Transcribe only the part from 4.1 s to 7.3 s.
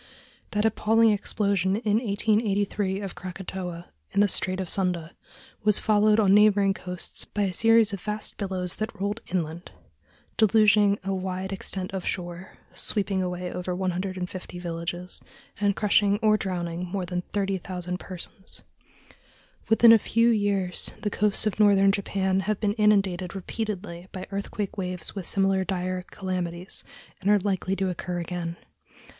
in the Strait of Sunda, was followed on neighboring coasts